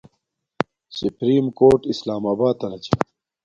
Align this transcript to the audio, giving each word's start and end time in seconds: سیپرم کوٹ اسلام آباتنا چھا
سیپرم 0.95 1.45
کوٹ 1.57 1.81
اسلام 1.91 2.23
آباتنا 2.31 2.77
چھا 2.83 2.93